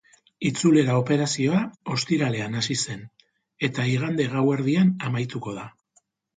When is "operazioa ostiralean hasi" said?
1.01-2.79